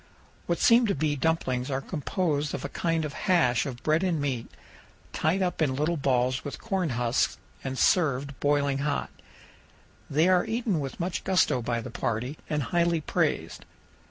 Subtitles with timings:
[0.47, 4.19] What seem to be dumplings are composed of a kind of hash of bread and
[4.19, 4.49] meat,
[5.13, 9.11] tied up in little balls with cornhusks and served boiling hot.
[10.09, 13.63] They are eaten with much gusto by the party and highly praised.